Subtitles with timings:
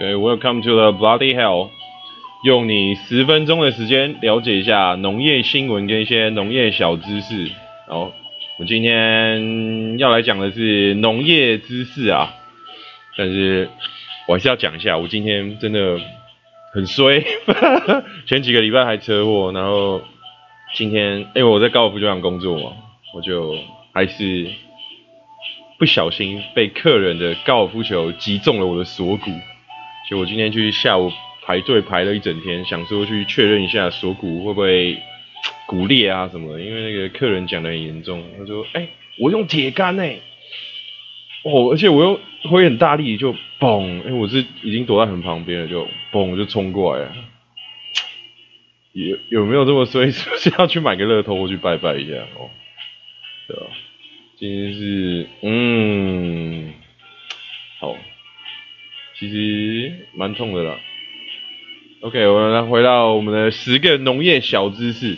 [0.00, 1.70] Okay, welcome to the bloody hell。
[2.44, 7.46] 用你十分钟的时间了解一下农业新闻跟一些农业小知识。
[7.88, 8.12] 然后，
[8.60, 12.32] 我今天要来讲的是农业知识啊，
[13.16, 13.68] 但是
[14.28, 15.98] 我还是要讲一下，我今天真的
[16.72, 17.24] 很衰，
[18.24, 20.00] 前几个礼拜还车祸，然后
[20.74, 22.70] 今天因为我在高尔夫球场工作嘛，
[23.14, 23.56] 我就
[23.92, 24.46] 还是
[25.76, 29.32] 不小心被客人的高尔夫球击中了我的锁骨。
[30.08, 34.98] 就我今天去下午排队排了一整天，想说去确认一下锁骨会不会
[35.66, 38.88] 骨裂啊什么的，因为那个客人讲的很严重，他说：“哎，
[39.18, 40.02] 我用铁杆呢，
[41.44, 42.18] 哦，而且我又
[42.50, 47.14] 挥很大力，就嘣，哎，我是已经躲在很旁边了，就嘣就冲过来了。
[48.92, 50.08] 有有没有这么衰？
[50.10, 52.48] 是不是要去买个乐透去拜拜一下哦？
[53.46, 53.66] 对吧？
[54.38, 56.72] 今天是嗯，”
[59.18, 60.78] 其实蛮痛的啦。
[62.02, 65.16] OK，我们来回到我们的十个农业小知识。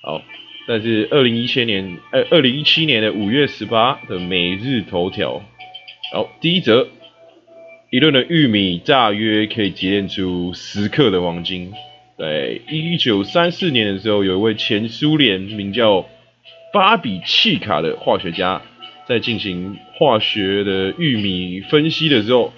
[0.00, 0.22] 好，
[0.66, 5.42] 但是二零一七年，呃，二零一七年的五月十八的每日头条。
[6.14, 6.88] 好，第一则，
[7.90, 11.74] 一吨的玉米大约可以提炼出十克的黄金。
[12.18, 16.06] 在一九三四年的时候，有一位前苏联名叫
[16.72, 18.62] 巴比契卡的化学家，
[19.06, 22.50] 在进行化学的玉米分析的时候。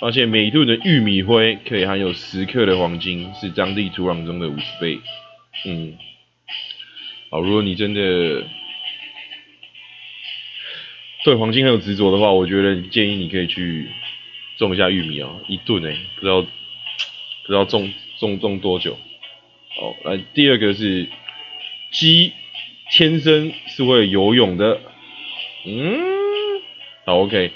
[0.00, 5.00] 发现每吨的玉米灰可以含有十克的黄金，是当地土壤中的五十倍。
[5.64, 5.96] 嗯，
[7.30, 8.44] 好，如果你真的
[11.24, 13.88] 对黄金很有执着的话，我觉得建议你可以去
[14.58, 16.48] 种一下玉米哦，一吨哎，不知道不
[17.46, 18.98] 知道种种种多久。
[19.80, 21.08] 好，来第二个是
[21.90, 22.32] 鸡
[22.90, 24.80] 天生是会游泳的。
[25.64, 25.98] 嗯，
[27.06, 27.50] 好，OK。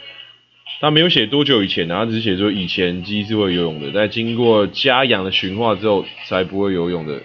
[0.81, 7.17] 他没有写多久以前的，他只是写说以前鸡是会游泳的，在经过家养的驯化之后才不会游泳的。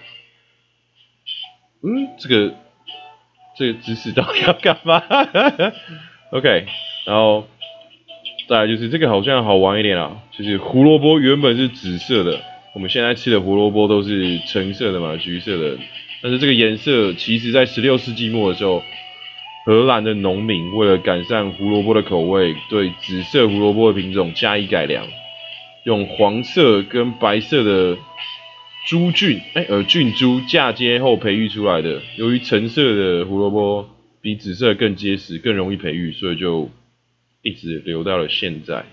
[1.81, 2.53] 嗯，这个
[3.57, 5.01] 这个知识到底要干嘛？
[6.31, 6.65] OK，
[7.05, 7.47] 然后
[8.49, 12.41] 再来就是这个好像好玩一点啊，就是胡萝卜原本是紫色的，
[12.73, 15.77] 我们现在吃的胡萝卜都是橙色的嘛，橘色的，
[16.21, 18.83] 但是这个颜色其实在十六世纪末的时候。
[19.65, 25.07] 荷兰的农民为了改善胡萝卜的口味，对紫色胡萝卜的品种加以改良，
[25.85, 27.97] 用黄色跟白色的
[28.85, 31.99] 猪菌，哎，呃，菌株嫁接后培育出来的。
[32.15, 33.89] 由于橙色的胡萝卜
[34.21, 36.69] 比紫色更结实，更容易培育，所以就
[37.41, 38.85] 一直留到了现在。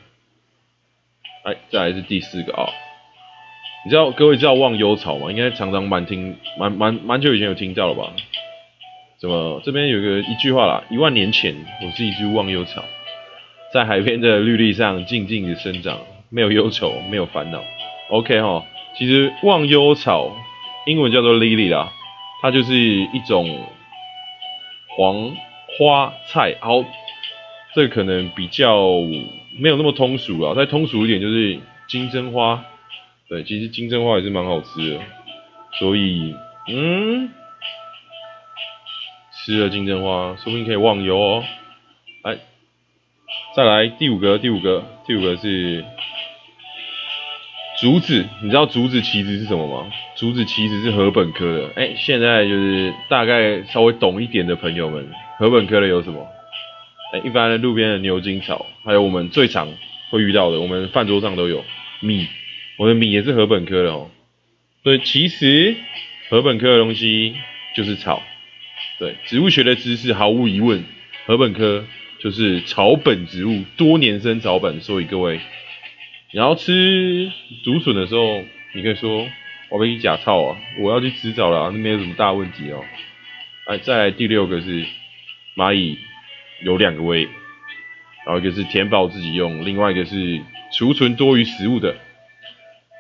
[1.44, 2.65] 哎，再来是第四个啊，
[3.84, 5.31] 你知道各位知道忘忧草吗？
[5.31, 8.15] 应该常常蛮听，蛮蛮蛮久以前有听到了吧？
[9.22, 9.62] 怎么？
[9.65, 12.83] 这边有个一句话啦，一万年前，我是一株忘忧草，
[13.72, 17.62] 在海边的绿地上静静的生长，没有忧愁，没有烦恼。
[18.11, 18.65] OK 哈，
[18.99, 20.37] 其实忘忧草
[20.87, 21.93] 英文叫做 lily 啦，
[22.41, 23.65] 它就是一种
[24.97, 25.37] 黄
[25.78, 26.56] 花菜。
[26.59, 26.84] 好，
[27.77, 28.88] 这可能比较
[29.56, 32.65] 没有那么通俗啊，再通俗一点就是金针花。
[33.28, 34.99] 对，其实金针花也是蛮好吃的，
[35.78, 36.34] 所以
[36.66, 37.31] 嗯。
[39.44, 41.44] 吃了金针花，说不定可以忘忧哦。
[42.22, 42.38] 来，
[43.56, 45.84] 再来第五个，第五个，第五个是
[47.81, 48.25] 竹子。
[48.41, 49.91] 你知道竹子其实是什么吗？
[50.14, 51.70] 竹子其实是禾本科的。
[51.75, 55.10] 哎，现在就是大概稍微懂一点的朋友们，
[55.41, 56.25] 禾本科的有什么？
[57.12, 59.69] 哎，一般的路边的牛筋草，还有我们最常
[60.10, 61.64] 会遇到的，我们饭桌上都有
[61.98, 62.28] 米。
[62.78, 64.08] 我的米也是禾本科的哦。
[64.84, 65.75] 所以其实
[66.31, 67.34] 禾本科的东西
[67.75, 68.22] 就是草。
[69.02, 70.84] 对植物学的知识，毫无疑问，
[71.26, 71.84] 禾本科
[72.20, 74.80] 就是草本植物，多年生草本。
[74.80, 75.40] 所以各位，
[76.30, 77.32] 你要吃
[77.64, 79.26] 竹笋的时候，你可以说
[79.70, 82.84] 我被你假草啊，我要去吃草了，那没有什么大问题哦。
[83.66, 84.86] 哎，再来第六个是
[85.56, 85.98] 蚂蚁
[86.64, 87.24] 有两个胃，
[88.24, 90.40] 然后一个是填饱自己用，另外一个是
[90.72, 91.96] 储存多余食物的。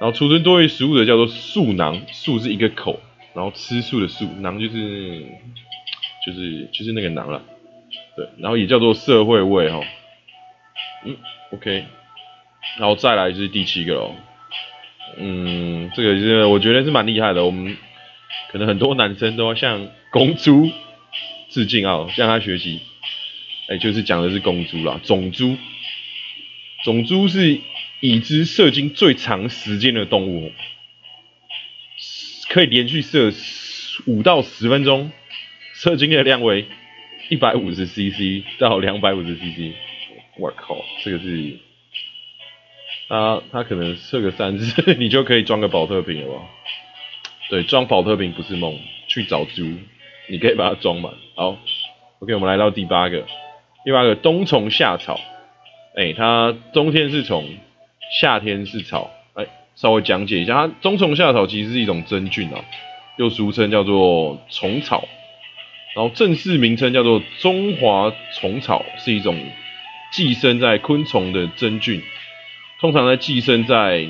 [0.00, 2.98] 然后储存多余食物的叫做素囊，素是一个口，
[3.36, 5.24] 然后吃素的素，囊就是。
[6.24, 7.42] 就是就是那个囊了，
[8.16, 9.80] 对，然后也叫做社会位哈，
[11.04, 11.16] 嗯
[11.50, 11.84] ，OK，
[12.78, 14.14] 然后再来就是第七个喽，
[15.18, 17.76] 嗯，这个是我觉得是蛮厉害的，我们
[18.50, 20.70] 可能很多男生都要向公猪
[21.50, 22.80] 致敬啊，向他学习，
[23.68, 25.56] 哎，就是讲的是公猪啦，种猪，
[26.84, 27.60] 种猪是
[28.00, 30.52] 已知射精最长时间的动物，
[32.48, 33.32] 可以连续射
[34.06, 35.10] 五到十分钟。
[35.82, 36.66] 射精的量为
[37.28, 39.72] 一百五十 CC 到两百五十 CC，
[40.38, 41.58] 我靠，这个是
[43.08, 46.44] 它它可能设个三次， 你就可以装个保特瓶了吧？
[47.50, 49.72] 对，装保特瓶不是梦，去找猪，
[50.28, 51.12] 你可以把它装满。
[51.34, 51.58] 好
[52.20, 53.26] ，OK，我们来到第八个，
[53.84, 55.18] 第八个冬虫夏草，
[55.96, 57.56] 哎，它冬天是虫，
[58.20, 62.64] 夏天是草，哎，稍微讲解一下，它冬虫夏草其实是一种真菌啊，
[63.18, 65.08] 又俗称叫做虫草，
[65.94, 69.38] 然后正式名称叫做中华虫草，是一种
[70.12, 72.02] 寄生在昆虫的真菌，
[72.80, 74.08] 通常在寄生在。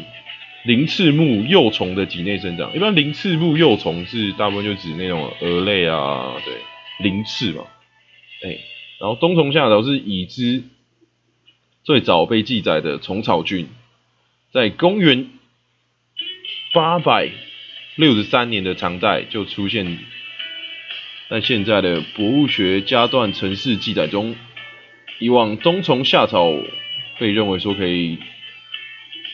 [0.65, 6.55] 鳞翅目幼虫的体内生长，一般鳞翅目幼虫是大部分就指那种蛾类啊，对，
[6.99, 7.65] 鳞翅嘛，
[8.45, 8.61] 哎，
[9.01, 10.63] 然后冬虫夏草是已知
[11.83, 13.67] 最早被记载的虫草菌，
[14.53, 15.31] 在公元
[16.73, 17.29] 八百
[17.97, 19.99] 六十三年的唐代就出现，
[21.33, 24.37] 在现在的博物学家段城市记载中，
[25.19, 26.53] 以往冬虫夏草
[27.19, 28.19] 被认为说可以。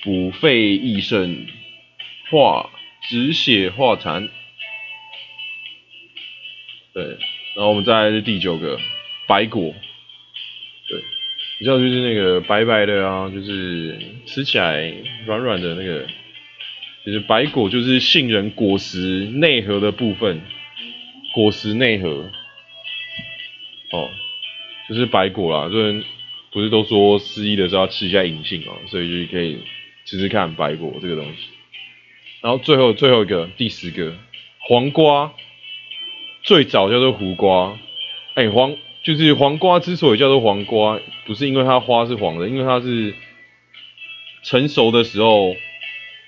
[0.05, 1.49] 补肺益肾，
[2.31, 2.71] 化
[3.09, 4.29] 止血化痰。
[6.95, 7.05] 对，
[7.57, 8.79] 然后我们再来是第九个
[9.27, 9.75] 白果。
[10.89, 11.03] 对，
[11.59, 14.95] 你知道就是那个白白的啊，就是吃起来
[15.27, 16.07] 软软的那个，
[17.05, 20.41] 其实白果就是杏仁果实内核的部分，
[21.39, 22.31] 果实内核。
[23.93, 24.11] 哦，
[24.89, 26.05] 就是白果啦，这人
[26.53, 29.59] 不是都说失忆的时候要吃一下银杏嘛，所以就可以。
[30.11, 31.51] 试试看白果这个东西，
[32.41, 34.17] 然后最后最后一个第十个
[34.59, 35.35] 黄瓜，
[36.43, 37.79] 最早叫做胡瓜，
[38.33, 43.15] 哎黄就是黄瓜之所以叫做黄瓜，不是因为它花是黄的，因为它是
[44.45, 45.55] 成熟的时候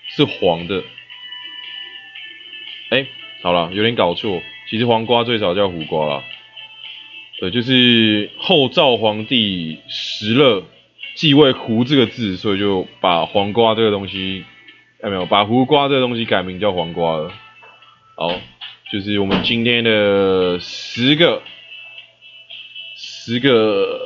[0.09, 0.85] 是黄的。
[2.91, 3.07] 哎，
[3.41, 6.25] 好了，有点搞错，其实黄瓜最早叫胡瓜啦。
[7.41, 10.63] 对，就是后赵皇帝石勒。
[11.17, 14.45] 继位“胡”这个字，所以就把黄瓜这个东西，
[15.03, 17.33] 哎没有把胡瓜这个东西改名叫黄瓜了？
[18.17, 18.41] 好，
[18.91, 21.43] 就是我们今天的十个
[22.97, 24.01] 十个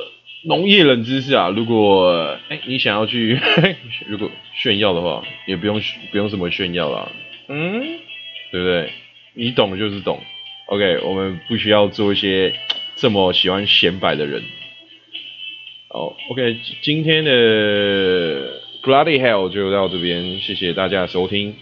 [0.45, 1.49] 农业冷知识啊。
[1.55, 3.39] 如果哎你想要去
[4.09, 5.79] 如果炫耀的话，也不用
[6.11, 7.09] 不用什么炫耀啦，
[7.47, 7.99] 嗯，
[8.51, 8.91] 对不对？
[9.35, 10.19] 你懂就是懂。
[10.67, 12.59] OK，我们不需要做一些
[12.95, 14.43] 这么喜欢显摆的人。
[15.89, 21.55] 好，OK，今天的 Bloody Hell 就到这边，谢谢大家收听。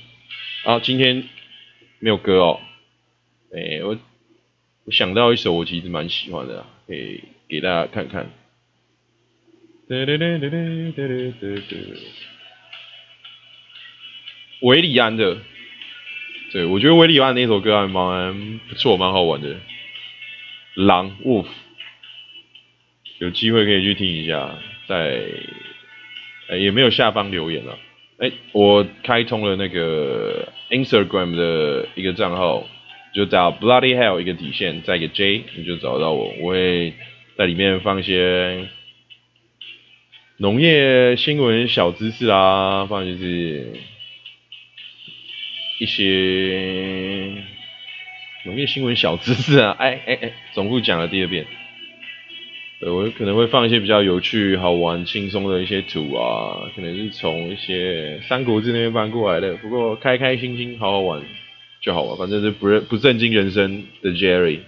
[0.64, 1.28] 啊，今天
[2.00, 2.62] 没有歌哦，
[3.54, 4.00] 哎，我
[4.86, 8.32] 我想到一首我其实蛮喜欢的，可以给大家看看。
[14.62, 15.38] 维里安的，
[16.54, 19.58] 对我觉得维里安那首歌还蛮不错，蛮好玩的。
[20.76, 21.48] 狼 Wolf。
[23.18, 24.56] 有机会可以去听一下，
[24.88, 25.24] 在，
[26.50, 27.80] 呃，也没有下方留言了。
[28.20, 32.68] 哎，我开通了那个 Instagram 的一个账号，
[33.16, 36.36] 就找 Bloody Hell 一个底线，再一个 J，你就找到我。
[36.40, 36.94] 我会
[37.36, 38.68] 在里面放一些
[40.38, 43.72] 农业新闻小知识啊，放就是
[45.80, 47.34] 一些
[48.46, 49.76] 农业新闻小知识啊。
[49.80, 51.46] 哎哎哎，总部讲了第二遍。
[52.80, 59.56] 对我可能会放一些比较有趣、好玩、轻松的一些图啊，可能是从一些三国志那边搬过来的。
[59.56, 61.22] 不过开开心心、好好玩
[61.82, 64.60] 就好了，反正是不认不正经人生的 Jerry。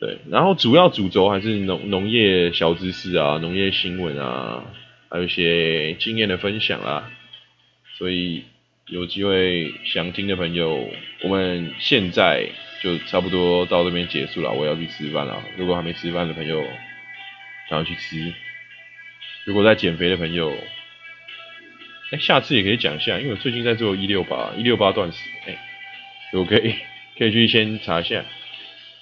[0.00, 4.64] 对，然后主要主轴还是农农业小知识啊、农业新闻啊，
[5.08, 7.10] 还有一些经验的分享啊。
[7.96, 8.42] 所以
[8.86, 10.90] 有机会想听的朋友，
[11.22, 12.50] 我们现在。
[12.82, 15.40] 就差不多到这边结束了，我要去吃饭了。
[15.56, 16.60] 如果还没吃饭的朋友，
[17.68, 18.34] 想要去吃。
[19.44, 20.52] 如果在减肥的朋友，
[22.10, 25.56] 哎，下次也可以讲一下，因为我最近在做一六八一六八断食，哎，
[26.32, 26.74] 我可以
[27.16, 28.24] 可以去先查一下，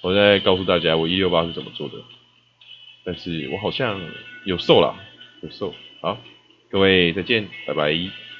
[0.01, 1.95] 我再告诉大家我一六八是怎么做的。
[3.03, 3.99] 但是我好像
[4.45, 4.95] 有瘦了，
[5.41, 5.73] 有瘦。
[6.01, 6.21] 好，
[6.69, 8.30] 各位再见，拜拜。